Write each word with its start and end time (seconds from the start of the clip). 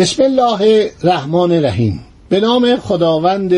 بسم 0.00 0.22
الله 0.22 0.90
الرحمن 1.02 1.52
الرحیم. 1.52 2.00
به 2.28 2.40
نام 2.40 2.76
خداوند 2.76 3.52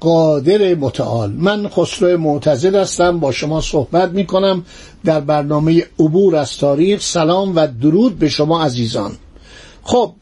قادر 0.00 0.74
متعال. 0.74 1.32
من 1.32 1.68
خسرو 1.68 2.18
معتزد 2.18 2.74
هستم. 2.74 3.20
با 3.20 3.32
شما 3.32 3.60
صحبت 3.60 4.10
می 4.10 4.26
کنم 4.26 4.64
در 5.04 5.20
برنامه 5.20 5.84
عبور 5.98 6.36
از 6.36 6.58
تاریخ. 6.58 7.02
سلام 7.02 7.56
و 7.56 7.66
درود 7.66 8.18
به 8.18 8.28
شما 8.28 8.62
عزیزان. 8.62 9.12
خب 9.82 10.12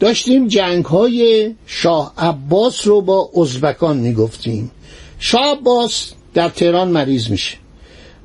داشتیم 0.00 0.48
جنگ 0.48 0.84
های 0.84 1.54
شاه 1.66 2.12
عباس 2.18 2.86
رو 2.86 3.00
با 3.00 3.30
ازبکان 3.36 3.96
می 3.96 4.14
گفتیم 4.14 4.70
شاه 5.18 5.44
عباس 5.44 6.12
در 6.34 6.48
تهران 6.48 6.88
مریض 6.88 7.30
میشه. 7.30 7.56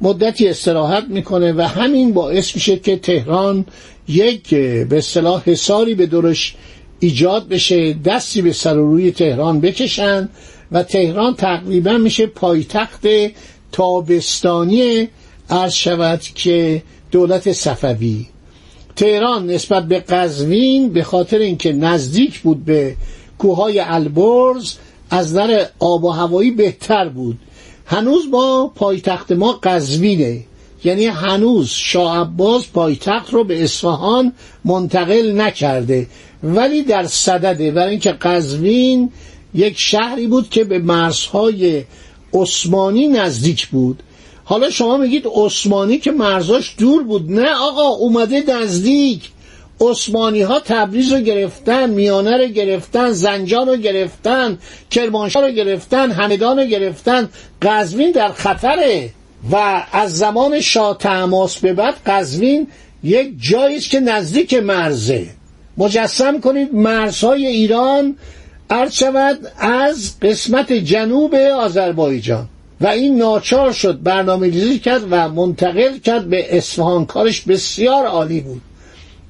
مدتی 0.01 0.47
استراحت 0.47 1.03
می‌کنه 1.09 1.53
و 1.53 1.61
همین 1.61 2.13
باعث 2.13 2.55
میشه 2.55 2.77
که 2.77 2.97
تهران 2.97 3.65
یک 4.07 4.49
به 4.55 4.97
اصطلاح 4.97 5.41
حساری 5.45 5.95
به 5.95 6.05
دورش 6.05 6.55
ایجاد 6.99 7.47
بشه 7.47 7.93
دستی 7.93 8.41
به 8.41 8.53
سر 8.53 8.73
روی 8.73 9.11
تهران 9.11 9.61
بکشن 9.61 10.29
و 10.71 10.83
تهران 10.83 11.35
تقریبا 11.35 11.97
میشه 11.97 12.27
پایتخت 12.27 13.07
تابستانی 13.71 15.07
عرض 15.49 15.73
شود 15.73 16.21
که 16.21 16.83
دولت 17.11 17.51
صفوی. 17.51 18.25
تهران 18.95 19.47
نسبت 19.47 19.87
به 19.87 19.99
قزوین 19.99 20.89
به 20.89 21.03
خاطر 21.03 21.37
اینکه 21.37 21.73
نزدیک 21.73 22.39
بود 22.39 22.65
به 22.65 22.95
کوههای 23.37 23.79
البرز 23.79 24.73
از 25.09 25.31
نظر 25.31 25.65
آب 25.79 26.03
و 26.03 26.09
هوایی 26.09 26.51
بهتر 26.51 27.09
بود. 27.09 27.39
هنوز 27.85 28.31
با 28.31 28.71
پایتخت 28.75 29.31
ما 29.31 29.51
قزوینه. 29.63 30.43
یعنی 30.83 31.05
هنوز 31.05 31.69
شاه 31.69 32.17
عباس 32.17 32.67
پایتخت 32.73 33.33
رو 33.33 33.43
به 33.43 33.63
اصفهان 33.63 34.33
منتقل 34.65 35.41
نکرده. 35.41 36.07
ولی 36.43 36.83
در 36.83 37.05
صدده 37.05 37.71
برای 37.71 37.89
اینکه 37.89 38.11
قزوین 38.11 39.11
یک 39.53 39.79
شهری 39.79 40.27
بود 40.27 40.49
که 40.49 40.63
به 40.63 40.79
مرزهای 40.79 41.83
عثمانی 42.33 43.07
نزدیک 43.07 43.67
بود. 43.67 44.03
حالا 44.43 44.69
شما 44.69 44.97
میگید 44.97 45.25
عثمانی 45.35 45.97
که 45.97 46.11
مرزاش 46.11 46.75
دور 46.77 47.03
بود. 47.03 47.31
نه 47.31 47.49
آقا 47.49 47.87
اومده 47.87 48.43
نزدیک. 48.47 49.29
عثمانی 49.81 50.41
ها 50.41 50.59
تبریز 50.59 51.11
رو 51.11 51.19
گرفتن 51.19 51.89
میانه 51.89 52.37
رو 52.37 52.45
گرفتن 52.45 53.11
زنجان 53.11 53.67
رو 53.67 53.75
گرفتن 53.75 54.57
کرمانشاه 54.91 55.43
رو 55.43 55.51
گرفتن 55.51 56.11
همدان 56.11 56.59
رو 56.59 56.65
گرفتن. 56.65 57.29
قزوین 57.61 58.11
در 58.11 58.31
خطره. 58.31 59.09
و 59.51 59.83
از 59.91 60.17
زمان 60.17 60.61
شاه 60.61 60.97
تماس 60.97 61.57
به 61.57 61.73
بعد 61.73 61.95
قزوین 62.05 62.67
یک 63.03 63.33
جایی 63.37 63.77
است 63.77 63.89
که 63.89 63.99
نزدیک 63.99 64.53
مرزه. 64.53 65.36
مجسم 65.77 66.39
کنید 66.39 66.75
مرزهای 66.75 67.47
ایران 67.47 68.15
عرض 68.69 68.93
شود 68.93 69.39
از 69.59 70.19
قسمت 70.21 70.73
جنوب 70.73 71.35
آذربایجان. 71.35 72.49
و 72.81 72.87
این 72.87 73.17
ناچار 73.17 73.71
شد 73.71 74.01
برنامه 74.03 74.47
ریزی 74.47 74.79
کرد 74.79 75.01
و 75.09 75.29
منتقل 75.29 75.97
کرد 75.97 76.29
به 76.29 76.57
اصفهان. 76.57 77.05
کارش 77.05 77.41
بسیار 77.41 78.05
عالی 78.05 78.39
بود. 78.39 78.61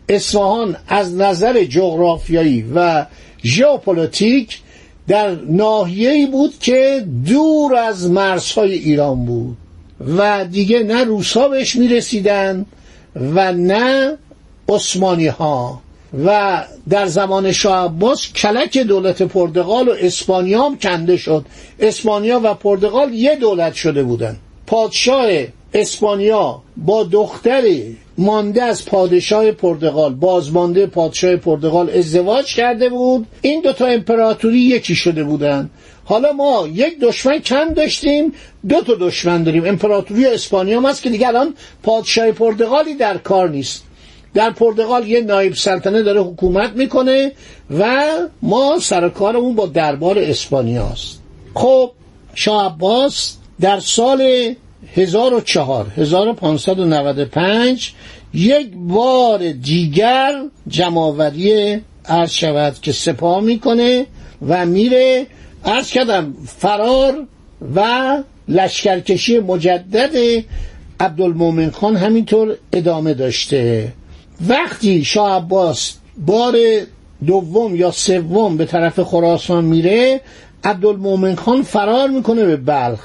اصفهان 0.09 0.75
از 0.87 1.15
نظر 1.15 1.63
جغرافیایی 1.63 2.65
و 2.75 3.05
ژئوپلیتیک 3.43 4.59
در 5.07 5.35
ناحیه‌ای 5.49 6.25
بود 6.25 6.59
که 6.59 7.05
دور 7.25 7.75
از 7.75 8.09
مرزهای 8.11 8.73
ایران 8.73 9.25
بود. 9.25 9.57
و 10.17 10.45
دیگه 10.45 10.83
نه 10.83 11.03
روسا 11.03 11.47
بهش 11.47 11.75
می‌رسیدن 11.75 12.65
و 13.15 13.53
نه 13.53 14.17
عثمانی 14.69 15.27
ها 15.27 15.81
و 16.25 16.63
در 16.89 17.05
زمان 17.05 17.51
شاه 17.51 17.85
عباس 17.85 18.33
کلک 18.33 18.77
دولت 18.77 19.21
پرتغال 19.21 19.89
و 19.89 19.91
اسپانیا 19.99 20.63
هم 20.63 20.77
کنده 20.77 21.17
شد. 21.17 21.45
اسپانیا 21.79 22.41
و 22.43 22.53
پرتغال 22.53 23.13
یه 23.13 23.35
دولت 23.35 23.73
شده 23.73 24.03
بودن. 24.03 24.37
پادشاه 24.67 25.29
اسپانیا 25.73 26.61
با 26.77 27.03
دختری 27.03 27.97
مانده 28.17 28.63
از 28.63 28.85
پادشاه 28.85 29.51
پرتغال 29.51 30.13
بازمانده 30.13 30.85
پادشاه 30.85 31.35
پرتغال 31.35 31.89
ازدواج 31.89 32.55
کرده 32.55 32.89
بود. 32.89 33.27
این 33.41 33.61
دوتا 33.61 33.85
امپراتوری 33.85 34.59
یکی 34.59 34.95
شده 34.95 35.23
بودن. 35.23 35.69
حالا 36.05 36.31
ما 36.31 36.67
یک 36.73 36.99
دشمن 36.99 37.39
کم 37.39 37.73
داشتیم 37.73 38.33
دو 38.69 38.81
تا 38.81 38.93
دشمن 38.99 39.43
داریم. 39.43 39.65
امپراتوری 39.65 40.25
اسپانیا 40.25 40.81
هست 40.81 41.03
که 41.03 41.09
دیگه 41.09 41.27
الان 41.27 41.53
پادشاه 41.83 42.31
پرتغالی 42.31 42.95
در 42.95 43.17
کار 43.17 43.49
نیست. 43.49 43.86
در 44.37 44.49
پرتغال 44.49 45.07
یه 45.07 45.21
نایب 45.21 45.53
سلطنه 45.53 46.01
داره 46.01 46.21
حکومت 46.21 46.71
می‌کنه 46.75 47.31
و 47.79 48.05
ما 48.41 48.79
سر 48.81 49.09
کارمون 49.09 49.55
با 49.55 49.65
دربار 49.65 50.19
اسپانیاست 50.19 51.21
خب 51.53 51.91
شاه 52.35 52.65
عباس 52.65 53.37
در 53.61 53.79
سال 53.79 54.53
1004 54.95 55.87
1595 55.97 57.93
یک 58.33 58.67
بار 58.75 59.51
دیگر 59.51 60.41
جمعآوری 60.67 61.81
عرض 62.05 62.31
شود 62.31 62.75
که 62.81 62.91
سپاه 62.91 63.41
می‌کنه 63.41 64.05
و 64.47 64.65
میره. 64.65 65.27
عرض 65.65 65.91
کردم 65.91 66.33
فرار 66.45 67.27
و 67.75 67.83
لشکرکشی 68.47 69.39
مجدد 69.39 70.43
عبدالمومن 70.99 71.71
خان 71.71 71.95
همینطور 71.95 72.57
ادامه 72.73 73.13
داشته. 73.13 73.93
وقتی 74.47 75.03
شاه 75.03 75.31
عباس 75.31 75.93
بار 76.17 76.55
دوم 77.25 77.75
یا 77.75 77.91
سوم 77.91 78.57
به 78.57 78.65
طرف 78.65 78.99
خراسان 78.99 79.65
میره 79.65 80.21
عبدالمومن 80.63 81.35
خان 81.35 81.61
فرار 81.61 82.09
می‌کنه 82.09 82.45
به 82.45 82.57
بلخ. 82.57 82.99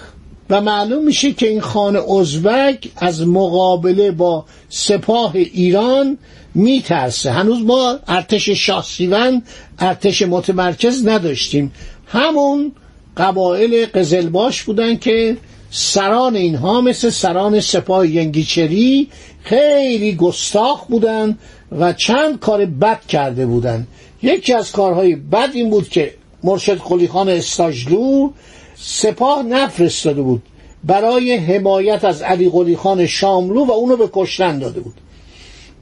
و 0.51 0.61
معلوم 0.61 1.05
میشه 1.05 1.33
که 1.33 1.49
این 1.49 1.61
خان 1.61 1.97
ازبک 1.97 2.91
از 2.97 3.27
مقابله 3.27 4.11
با 4.11 4.45
سپاه 4.69 5.33
ایران 5.35 6.19
میترسه. 6.55 7.31
هنوز 7.31 7.63
ما 7.63 7.99
ارتش 8.09 8.49
شاه 8.49 8.85
سیون 8.85 9.43
ارتش 9.79 10.23
متمرکز 10.23 11.07
نداشتیم. 11.07 11.73
همون 12.07 12.73
قبایل 13.17 13.87
قزلباش 13.87 14.63
بودن 14.63 14.97
که 14.97 15.37
سران 15.75 16.37
اینها 16.37 16.81
مثل 16.81 17.11
سران 17.11 17.61
سپاه 17.61 18.09
ینگیچری 18.09 19.09
خیلی 19.43 20.15
گستاخ 20.15 20.87
بودن 20.87 21.39
و 21.79 21.93
چند 21.93 22.39
کار 22.39 22.67
بد 22.67 23.01
کرده 23.07 23.47
بودن. 23.47 23.87
یکی 24.23 24.53
از 24.53 24.73
کارهای 24.73 25.17
بد 25.17 25.51
این 25.55 25.71
بود 25.71 25.89
که 25.89 26.15
مرشد 26.45 26.79
خلیخان 26.79 27.29
استاجلو 27.29 28.31
سپاه 28.77 29.43
نفرستاده 29.43 30.23
بود 30.23 30.43
برای 30.85 31.37
حمایت 31.37 32.05
از 32.05 32.23
علی 32.23 32.49
قلی 32.49 32.77
خان 32.77 33.07
شاملو 33.07 33.65
و 33.65 33.73
اونو 33.73 33.97
به 33.97 34.09
کشتن 34.13 34.59
داده 34.59 34.81
بود. 34.81 34.95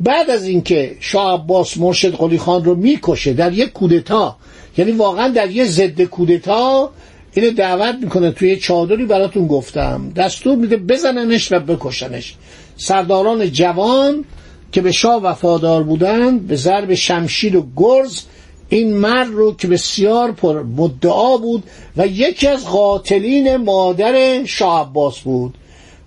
بعد 0.00 0.31
از 0.31 0.44
اینکه 0.44 0.97
شاه 1.00 1.35
عباس 1.35 1.79
مرشد 1.79 2.15
قلی 2.15 2.38
خان 2.38 2.65
رو 2.65 2.75
می‌کشه 2.75 3.32
در 3.32 3.53
یک 3.53 3.73
کودتا 3.73 4.37
یعنی 4.79 4.93
واقعا 4.93 5.29
در 5.29 5.50
یه 5.50 5.65
ضد 5.65 6.03
کودتا 6.03 6.91
اینو 7.35 7.50
دعوت 7.50 7.94
می‌کنه 7.94 8.31
توی 8.31 8.56
چادری 8.56 9.06
براتون 9.06 9.47
گفتم. 9.47 10.12
دستور 10.17 10.56
میده 10.56 10.77
بزننش 10.77 11.53
و 11.53 11.59
بکشنش. 11.59 12.35
سرداران 12.77 13.53
جوان 13.53 14.25
که 14.73 14.81
به 14.81 14.93
شاه 14.93 15.23
وفادار 15.23 15.82
بودند 15.82 16.47
به 16.47 16.56
ضرب 16.56 16.94
شمشیر 16.94 17.56
و 17.56 17.67
گرز 17.77 18.23
این 18.69 18.97
مرد 18.97 19.29
رو 19.29 19.55
که 19.55 19.69
بسیار 19.69 20.32
پر 20.32 20.62
مدعا 20.62 21.37
بود 21.37 21.62
و 21.97 22.06
یکی 22.06 22.47
از 22.47 22.65
قاتلین 22.65 23.56
مادر 23.56 24.44
شاه 24.44 24.81
عباس 24.81 25.21
بود. 25.21 25.55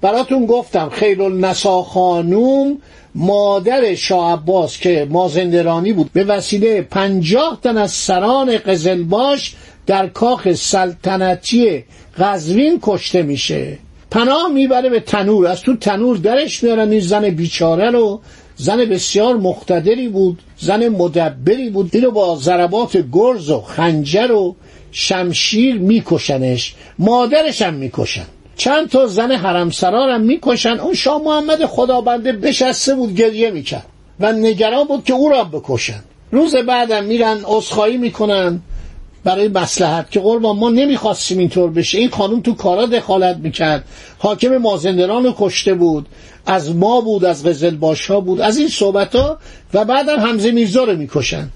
براتون 0.04 0.46
گفتم 0.46 0.90
خیل 0.90 1.22
النسا 1.22 1.84
خانوم 1.84 2.78
مادر 3.16 3.96
شاه 3.96 4.34
عباس 4.34 4.80
که 4.80 5.08
مازندرانی 5.10 5.94
بود. 5.94 6.10
به 6.14 6.24
وسیله 6.24 6.82
پنجاه 6.82 7.60
تن 7.64 7.78
از 7.78 7.92
سران 7.92 8.58
قزلباش 8.58 9.56
در 9.86 10.08
کاخ 10.08 10.54
سلطنتی 10.54 11.84
قزوین 12.18 12.80
کشته 12.82 13.22
میشه. 13.22 13.78
پناه 14.12 14.50
می‌بره 14.54 14.90
به 14.90 15.00
تنور. 15.00 15.48
از 15.48 15.62
تو 15.62 15.76
تنور 15.76 16.18
درش 16.18 16.64
میارن. 16.64 16.92
این 16.92 17.00
زن 17.00 17.30
بیچاره 17.30 17.90
رو. 17.92 18.22
زن 18.56 18.86
بسیار 18.86 19.36
مقتدری 19.36 20.08
بود. 20.08 20.40
زن 20.58 20.88
مدبری 20.88 21.70
بود. 21.70 21.90
اینو 21.94 22.12
با 22.12 22.36
ضربات 22.36 23.06
گرز 23.12 23.50
و 23.50 23.62
خنجر 23.62 24.32
و 24.32 24.56
شمشیر 24.92 25.76
میکشنش. 25.76 26.76
مادرش 27.00 27.62
هم 27.62 27.74
می‌کشن. 27.74 28.26
چند 28.58 28.90
تا 28.90 29.08
زن 29.08 29.32
حرم 29.32 29.70
سرارم 29.70 30.22
می‌کشن 30.22 30.80
اون 30.80 30.94
شاه 30.94 31.22
محمد 31.24 31.66
خدابنده 31.66 32.32
بشسته 32.32 32.96
بود 32.96 33.16
گریه 33.16 33.52
می‌کرد 33.52 33.86
و 34.20 34.32
نگران 34.32 34.84
بود 34.84 35.04
که 35.04 35.14
او 35.14 35.30
را 35.30 35.44
بکشن 35.44 36.04
روز 36.32 36.56
بعدم 36.56 37.04
میرن 37.04 37.38
عذرخواهی 37.44 37.98
می‌کنن 37.98 38.60
برای 39.24 39.48
مسلحت 39.48 40.12
که 40.12 40.20
قربان 40.20 40.58
ما 40.58 40.70
نمی‌خواستیم 40.70 41.38
اینطور 41.38 41.72
بشه. 41.72 41.98
این 41.98 42.10
خانم 42.10 42.42
تو 42.42 42.54
کارا 42.54 42.86
دخالت 42.86 43.38
می‌کرد. 43.38 43.86
حاکم 44.18 44.58
مازندران 44.58 45.24
رو 45.24 45.34
کشته 45.38 45.74
بود. 45.74 46.06
از 46.46 46.76
ما 46.76 47.02
بود 47.02 47.26
از 47.26 47.46
قزل 47.46 47.78
ها 48.10 48.20
بود. 48.20 48.42
از 48.42 48.58
این 48.58 48.68
صحبت 48.68 49.16
ها 49.16 49.38
و 49.74 49.86
بعدم 49.86 50.20
حمزه 50.20 50.52
میرزا 50.52 50.84
رو 50.84 50.96
می‌کشن 50.96 51.50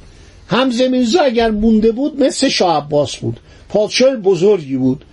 حمزه 0.48 0.88
میرزا 0.88 1.22
اگر 1.22 1.52
مونده 1.52 1.92
بود 1.92 2.24
مثل 2.24 2.50
شاه 2.50 2.78
عباس 2.78 3.16
بود. 3.16 3.40
پادشاه 3.70 4.16
بزرگی 4.16 4.78
بود. 4.78 5.06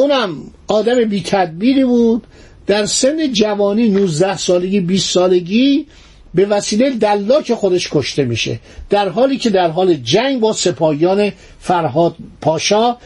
اونم 0.00 0.36
آدم 0.68 1.04
بی 1.04 1.22
تدبیری 1.22 1.84
بود. 1.84 2.26
در 2.66 2.86
سن 2.86 3.32
جوانی 3.32 3.88
19 3.88 4.36
سالگی 4.36 4.80
20 4.80 5.10
سالگی 5.10 5.86
به 6.34 6.46
وسیله 6.46 6.90
دلاک 6.90 7.54
خودش 7.54 7.88
کشته 7.92 8.24
میشه. 8.24 8.60
در 8.90 9.08
حالی 9.08 9.36
که 9.36 9.50
در 9.50 9.70
حال 9.70 9.94
جنگ 9.94 10.40
با 10.40 10.52
سپاهیان 10.52 11.32
فرهاد 11.60 12.14
پاشا 12.40 12.96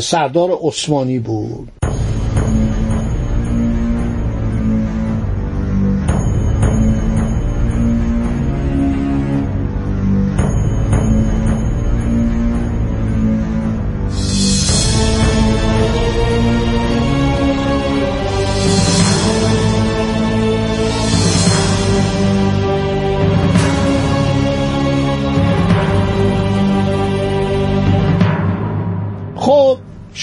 سردار 0.00 0.58
عثمانی 0.62 1.18
بود. 1.18 1.81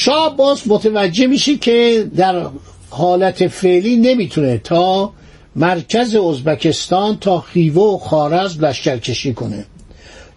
شاه 0.09 0.37
باز 0.37 0.61
متوجه 0.67 1.27
میشه 1.27 1.57
که 1.57 2.07
در 2.15 2.45
حالت 2.89 3.47
فعلی 3.47 3.95
نمی‌تونه 3.95 4.57
تا 4.57 5.13
مرکز 5.55 6.15
ازبکستان 6.15 7.17
تا 7.17 7.39
خیوه 7.39 7.83
و 7.83 7.97
خارز 7.97 8.63
لشکرکشی 8.63 9.33
کنه. 9.33 9.65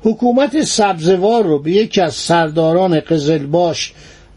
حکومت 0.02 0.62
سبزوار 0.62 1.44
رو 1.44 1.58
به 1.58 1.70
یکی 1.70 2.00
از 2.00 2.14
سرداران 2.14 3.00
قزلباش 3.00 3.92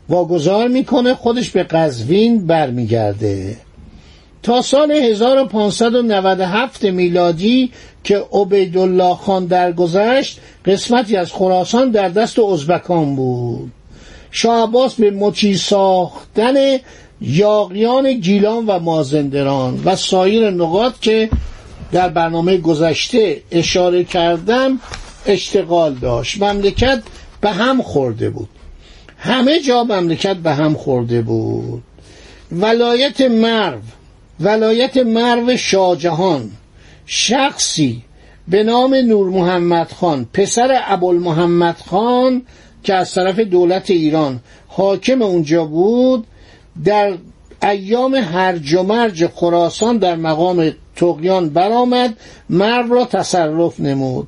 واگذار 0.09 0.67
می‌کنه 0.67 1.13
خودش 1.13 1.49
به 1.49 1.63
قزوین 1.63 2.47
برمیگرده. 2.47 3.57
تا 4.43 4.61
سال 4.61 4.91
1597 4.91 6.83
میلادی 6.83 7.71
که 8.03 8.25
عبیدالله 8.33 9.15
خان 9.15 9.45
درگذشت 9.45 10.39
قسمتی 10.65 11.15
از 11.15 11.31
خراسان 11.31 11.91
در 11.91 12.09
دست 12.09 12.39
ازبکان 12.39 13.15
بود. 13.15 13.71
شاه 14.35 14.71
به 14.97 15.11
مچی 15.11 15.55
ساختن 15.55 16.77
یاقیان 17.21 18.13
گیلان 18.13 18.65
و 18.65 18.79
مازندران 18.79 19.81
و 19.85 19.95
سایر 19.95 20.49
نقاط 20.49 20.93
که 21.01 21.29
در 21.91 22.09
برنامه 22.09 22.57
گذشته 22.57 23.41
اشاره 23.51 24.03
کردم 24.03 24.79
اشتغال 25.25 25.93
داشت. 25.93 26.41
مملکت 26.41 27.03
به 27.41 27.51
هم 27.51 27.81
خورده 27.81 28.29
بود. 28.29 28.49
همه 29.17 29.59
جا 29.59 29.83
مملکت 29.83 30.35
به 30.35 30.53
هم 30.53 30.73
خورده 30.73 31.21
بود. 31.21 31.83
ولایت 32.51 33.21
مرو 33.21 33.79
ولایت 34.39 34.97
مرو 34.97 35.57
شاهجهان 35.57 36.51
شخصی 37.05 38.01
به 38.47 38.63
نام 38.63 38.95
نور 38.95 39.29
محمد 39.29 39.91
خان 39.91 40.25
پسر 40.33 40.81
ابوالمحمد 40.87 41.77
خان 41.89 42.41
که 42.85 42.93
از 42.93 43.13
طرف 43.13 43.39
دولت 43.39 43.89
ایران 43.89 44.39
حاکم 44.67 45.21
اونجا 45.21 45.65
بود 45.65 46.27
در 46.85 47.13
ایام 47.63 48.15
هرج 48.15 48.73
و 48.73 48.83
مرج 48.83 49.27
خراسان 49.27 49.97
در 49.97 50.15
مقام 50.15 50.71
تقیان 50.95 51.49
برآمد 51.49 52.17
مرو 52.49 52.93
را 52.93 53.05
تصرف 53.05 53.79
نمود. 53.79 54.27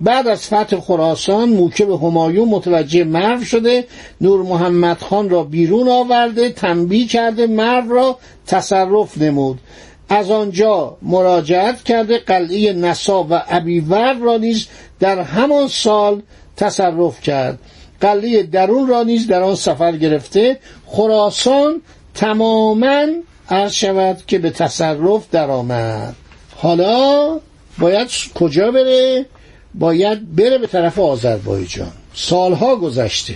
بعد 0.00 0.28
از 0.28 0.46
فتح 0.46 0.80
خراسان 0.80 1.48
موکب 1.48 1.90
همایون 1.90 2.48
متوجه 2.48 3.04
مرو 3.04 3.44
شده 3.44 3.84
نور 4.20 4.42
محمد 4.42 4.98
خان 4.98 5.30
را 5.30 5.44
بیرون 5.44 5.88
آورده 5.88 6.50
تنبیه 6.50 7.06
کرده 7.06 7.46
مرو 7.46 7.94
را 7.94 8.18
تصرف 8.46 9.18
نمود. 9.18 9.58
از 10.08 10.30
آنجا 10.30 10.96
مراجعت 11.02 11.82
کرده 11.82 12.18
قلعه 12.18 12.72
نسا 12.72 13.26
و 13.30 13.42
ابیور 13.48 14.14
را 14.14 14.36
نیز 14.36 14.66
در 15.00 15.20
همان 15.20 15.68
سال 15.68 16.22
تصرف 16.56 17.20
کرد. 17.20 17.58
قلعه 18.00 18.42
درون 18.42 18.88
را 18.88 19.02
نیز 19.02 19.26
در 19.26 19.42
آن 19.42 19.54
سفر 19.54 19.96
گرفته 19.96 20.58
خراسان 20.86 21.82
تماما 22.14 23.06
عرض 23.50 23.72
شود 23.72 24.22
که 24.26 24.38
به 24.38 24.50
تصرف 24.50 25.30
درآمد. 25.30 26.14
حالا 26.56 27.40
باید 27.78 28.08
کجا 28.34 28.70
بره؟ 28.70 29.26
باید 29.74 30.36
بره 30.36 30.58
به 30.58 30.66
طرف 30.66 30.98
آذربایجان. 30.98 31.92
سالها 32.14 32.76
گذشته. 32.76 33.34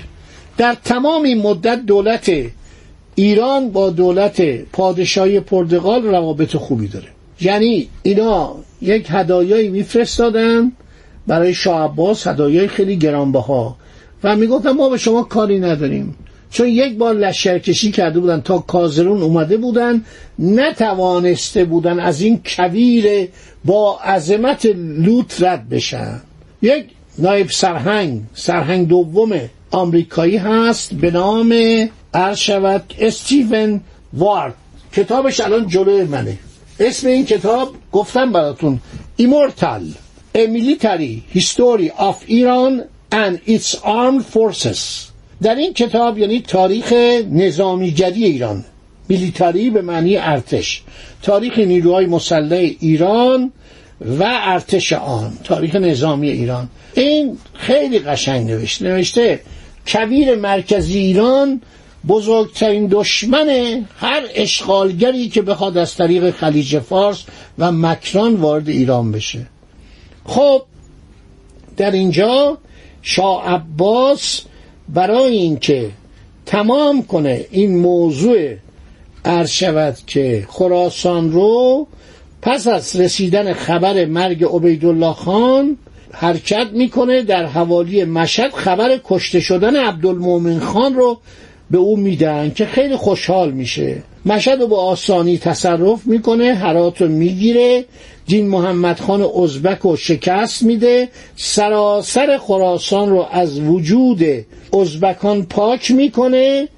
در 0.57 0.77
تمام 0.85 1.23
این 1.23 1.43
مدت 1.43 1.83
دولت 1.87 2.33
ایران 3.15 3.71
با 3.71 3.91
دولت 3.91 4.43
پادشاهی 4.73 5.41
پرتغال 5.41 6.03
روابط 6.03 6.57
خوبی 6.57 6.89
داره. 6.89 7.09
یعنی 7.41 7.89
اینا 8.03 8.55
یک 8.83 9.07
هدایایی 9.11 9.69
میفرستادن 9.69 10.73
برای 11.27 11.55
شاه 11.55 11.85
عباس 11.85 12.27
هدایای 12.27 12.69
خیلی 12.69 12.97
گرانبها. 12.97 13.77
و 14.25 14.37
می‌گفتن 14.37 14.71
ما 14.71 14.89
به 14.89 14.99
شما 14.99 15.23
کاری 15.23 15.59
نداریم. 15.59 16.15
چون 16.51 16.69
یک 16.69 16.99
بار 16.99 17.15
لشکرکشی 17.15 17.91
کرده 17.91 18.21
بودن 18.21 18.41
تا 18.41 18.59
کازرون 18.59 19.23
اومده 19.23 19.57
بودن 19.57 20.05
نتوانسته 20.39 21.65
بودن 21.65 22.01
از 22.01 22.21
این 22.21 22.41
کویر 22.47 23.29
با 23.65 23.99
عظمت 23.99 24.67
لوت 24.77 25.43
رد 25.43 25.69
بشن. 25.69 26.21
یک 26.63 26.85
نایب 27.19 27.51
سرهنگ 27.51 28.21
سرهنگ 28.35 28.89
دوم 28.89 29.41
آمریکایی 29.71 30.37
هست 30.37 30.95
به 30.95 31.11
نام 31.11 31.55
شود 32.37 32.95
استیون 32.99 33.81
وارد. 34.13 34.55
کتابش 34.93 35.41
الان 35.41 35.69
جلوی 35.69 36.05
منه. 36.05 36.39
اسم 36.81 37.09
این 37.09 37.25
کتاب 37.25 37.75
گفتم 37.93 38.33
براتون. 38.33 38.81
ایمورتال 39.17 39.83
Military 40.35 41.23
History 41.35 41.91
of 41.91 42.17
Iran 42.29 42.89
and 43.13 43.41
its 43.47 43.75
armed 43.85 44.25
forces. 44.25 45.09
در 45.43 45.55
این 45.55 45.75
کتاب 45.75 46.19
یعنی 46.19 46.41
تاریخ 46.41 46.93
نظامیگری 47.31 48.25
ایران. 48.25 48.65
میلیتاری 49.09 49.71
به 49.71 49.83
معنی 49.83 50.17
ارتش. 50.17 50.83
تاریخ 51.23 51.59
نیروهای 51.59 52.07
مسلح 52.07 52.71
ایران 52.81 53.53
و 54.01 54.25
ارتش 54.43 54.93
آن. 54.93 55.33
تاریخ 55.45 55.75
نظامی 55.77 56.31
ایران. 56.31 56.69
این 56.95 57.39
خیلی 57.55 57.99
قشنگ 57.99 58.51
نوشته 58.51 58.85
نوشته 58.85 59.41
کویر 59.87 60.35
مرکزی 60.35 60.99
ایران 60.99 61.61
بزرگترین 62.09 62.87
دشمن 62.91 63.49
هر 63.97 64.23
اشغالگری 64.35 65.29
که 65.29 65.43
بخواد 65.43 65.77
از 65.79 65.95
طریق 65.95 66.31
خلیج 66.31 66.79
فارس 66.79 67.25
و 67.59 67.73
مکران 67.73 68.35
وارد 68.35 68.69
ایران 68.69 69.13
بشه. 69.13 69.47
خب 70.25 70.63
در 71.77 71.91
اینجا 71.91 72.59
شاه 73.03 73.49
عباس 73.49 74.41
برای 74.89 75.33
اینکه 75.33 75.91
تمام 76.47 77.03
کنه 77.03 77.47
این 77.51 77.79
موضوع 77.79 78.55
عرض 79.25 79.51
شود 79.51 79.97
که 80.07 80.47
خراسان 80.49 81.33
رو 81.33 81.87
پس 82.43 82.67
از 82.67 82.97
رسیدن 82.97 83.53
خبر 83.53 84.05
مرگ 84.05 84.45
عبیدالله 84.45 85.13
خان 85.13 85.77
حرکت 86.13 86.67
می‌کنه 86.73 87.23
در 87.23 87.47
حوالی 87.47 88.05
مشهد 88.05 88.53
خبر 88.53 89.01
کشته 89.05 89.41
شدن 89.41 89.77
عبدالمومن 89.77 90.59
خان 90.59 90.95
رو 90.95 91.19
به 91.71 91.79
او 91.79 91.97
میدن 91.97 92.51
که 92.51 92.67
خیلی 92.67 92.97
خوشحال 92.97 93.51
میشه. 93.51 94.03
مشهد 94.27 94.61
رو 94.61 94.67
به 94.67 94.77
آسانی 94.77 95.39
تصرف 95.39 96.07
می‌کنه 96.07 96.55
هرات 96.55 97.03
رو 97.03 97.09
می‌گیره 97.09 97.85
دین 98.27 98.49
محمد 98.49 99.01
خان 99.01 99.23
ازبک 99.43 99.79
رو 99.79 99.97
شکست 99.97 100.63
میده 100.63 101.09
سراسر 101.37 102.39
خراسان 102.39 103.11
رو 103.11 103.27
از 103.31 103.61
وجود 103.61 104.23
ازبکان 104.81 105.43
پاک 105.43 105.91
می‌کنه 105.91 106.69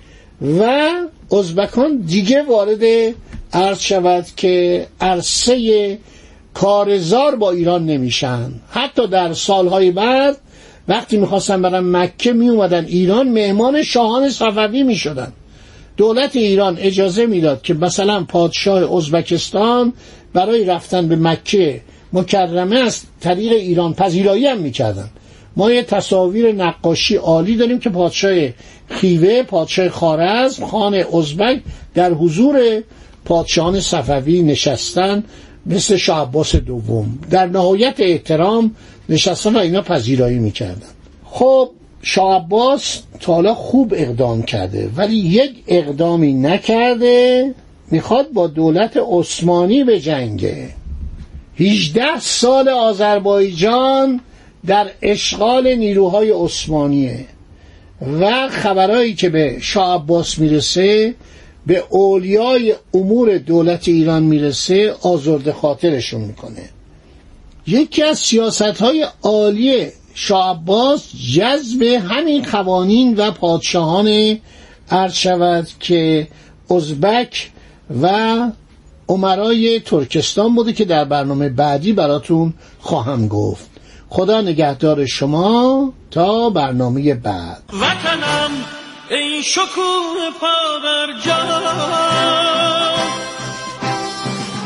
و 0.60 0.90
ازبکان 1.32 1.96
دیگه 1.96 2.42
وارد 2.42 3.14
عرض 3.52 3.80
شود 3.80 4.26
که 4.36 4.86
عرصه 5.00 5.98
کارزار 6.54 7.36
با 7.36 7.50
ایران 7.50 7.86
نمیشن. 7.86 8.52
حتی 8.70 9.06
در 9.06 9.32
سالهای 9.32 9.90
بعد 9.90 10.36
وقتی 10.88 11.16
می‌خواستن 11.16 11.62
برن 11.62 11.96
مکه 11.96 12.32
میومدن 12.32 12.84
ایران 12.84 13.28
مهمان 13.28 13.82
شاهان 13.82 14.30
صفوی 14.30 14.82
می‌شدن. 14.82 15.32
دولت 15.96 16.36
ایران 16.36 16.78
اجازه 16.80 17.26
می‌داد 17.26 17.62
که 17.62 17.74
مثلا 17.74 18.24
پادشاه 18.24 18.96
ازبکستان 18.96 19.92
برای 20.32 20.64
رفتن 20.64 21.08
به 21.08 21.16
مکه 21.16 21.80
مکرمه 22.12 22.76
از 22.76 23.02
طریق 23.20 23.52
ایران 23.52 23.94
پذیرایی 23.94 24.46
هم 24.46 24.58
می‌کردن. 24.58 25.08
ما 25.56 25.70
یه 25.70 25.82
تصاویر 25.82 26.52
نقاشی 26.52 27.16
عالی 27.16 27.56
داریم 27.56 27.78
که 27.78 27.90
پادشاه 27.90 28.48
خیوه 28.88 29.42
پادشاه 29.42 29.88
خارزم 29.88 30.66
خان 30.66 30.94
ازبک 30.94 31.62
در 31.94 32.12
حضور 32.12 32.82
پادشاهان 33.24 33.80
صفوی 33.80 34.42
نشستن 34.42 35.24
مثل 35.66 35.96
شاه 35.96 36.22
عباس 36.22 36.56
دوم. 36.56 37.18
در 37.30 37.46
نهایت 37.46 37.94
احترام 37.98 38.74
نشستن 39.08 39.56
و 39.56 39.58
اینا 39.58 39.82
پذیرایی 39.82 40.38
می‌کردن. 40.38 40.88
خب 41.24 41.70
شاه 42.06 42.37
عباس 42.37 43.02
تا 43.20 43.54
خوب 43.54 43.94
اقدام 43.96 44.42
کرده 44.42 44.90
ولی 44.96 45.16
یک 45.16 45.64
اقدامی 45.66 46.32
نکرده 46.32 47.54
می‌خواد 47.90 48.32
با 48.32 48.46
دولت 48.46 48.96
عثمانی 48.96 49.84
به 49.84 50.00
جنگه. 50.00 50.68
18 51.56 52.20
سال 52.20 52.68
آذربایجان 52.68 54.20
در 54.66 54.90
اشغال 55.02 55.75
نیروهای 55.75 56.30
عثمانیه 56.30 57.26
و 58.20 58.49
خبرهایی 58.49 59.14
که 59.14 59.28
به 59.28 59.56
شاه 59.61 59.94
عباس 59.94 60.38
می‌رسه 60.38 61.14
به 61.66 61.84
اولیای 61.90 62.75
امور 62.94 63.38
دولت 63.38 63.88
ایران 63.88 64.23
می‌رسه 64.23 64.94
آزرد 65.02 65.50
خاطرشون 65.50 66.20
می‌کنه. 66.20 66.68
یکی 67.66 68.02
از 68.02 68.18
سیاست 68.18 68.62
های 68.62 69.06
عالی 69.23 69.87
شاه 70.14 70.50
عباس 70.50 71.16
جذب 71.35 71.83
همین 71.83 72.42
قوانین 72.42 73.16
و 73.16 73.30
پادشاهان 73.30 74.38
عرض 74.90 75.14
شود 75.14 75.68
که 75.80 76.28
ازبک 76.71 77.50
و 78.02 78.11
عمرای 79.09 79.80
ترکستان 79.80 80.54
بوده 80.54 80.73
که 80.73 80.85
در 80.85 81.04
برنامه 81.04 81.49
بعدی 81.49 81.92
براتون 81.92 82.54
خواهم 82.80 83.28
گفت. 83.28 83.71
خدا 84.09 84.40
نگهدار 84.40 85.06
شما 85.06 85.92
تا 86.11 86.50
برنامه 86.50 87.14
بعد. 87.14 87.62
وطنم 87.73 88.50
ای 89.11 89.42
شکوه 89.42 90.30
پا 90.40 90.54
جان 91.26 91.62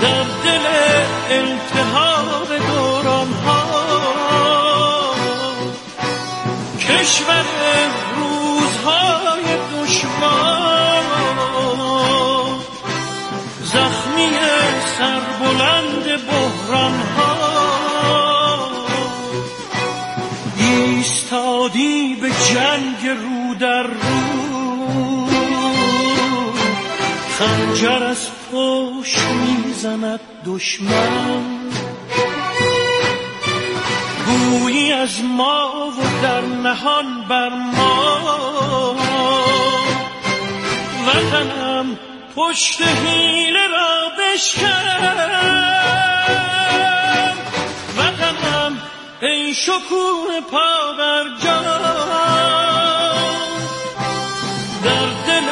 در 0.00 0.24
دل 0.44 0.66
التهاب 1.30 2.48
دوران 2.68 3.32
ها 3.32 3.57
کشور 6.98 7.44
روزهای 8.16 9.44
دشوار 9.74 11.04
زخمی 13.62 14.28
سربلند 14.98 16.04
بحران 16.26 17.00
ها 17.16 17.38
ایستادی 20.56 22.14
به 22.20 22.30
جنگ 22.30 23.06
رو 23.06 23.54
در 23.54 23.82
رو. 23.82 25.26
خنجر 27.38 28.04
از 28.04 28.26
پشت 28.52 29.18
می‌زند 29.28 30.20
دشمن. 30.46 31.58
از 34.98 35.24
ما 35.24 35.90
و 35.90 36.22
در 36.22 36.40
نهان 36.40 37.24
بر 37.28 37.48
ما. 37.48 38.94
وطنم 41.06 41.98
پشت 42.36 42.82
حیله 42.82 43.66
را 43.66 44.10
بشکن. 44.18 44.66
وطنم 47.98 48.78
ای 49.22 49.54
شکوه 49.54 50.40
پا 50.50 50.92
بر 50.98 51.24
در 54.84 55.08
دل 55.26 55.48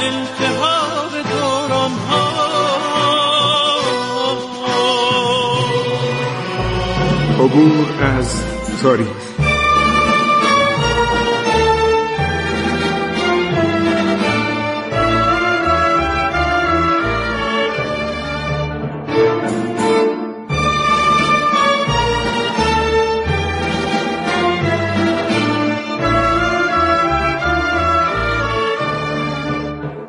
التهاب 0.00 1.12
دوران 1.30 1.90
ها 1.90 2.30
عبور 7.40 8.02
از 8.02 8.59
تاریخ 8.82 9.40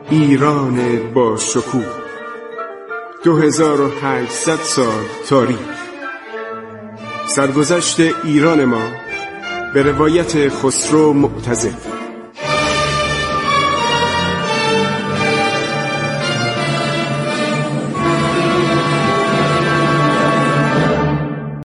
ایران 0.09 0.99
با 1.13 1.37
شکوه. 1.37 1.85
2800 3.23 4.55
سال 4.55 5.05
تاریخ. 5.29 5.80
سرگذشت 7.35 7.99
ایران 8.23 8.65
ما 8.65 8.91
به 9.73 9.83
روایت 9.83 10.49
خسرو 10.49 11.13
معتزد 11.13 12.00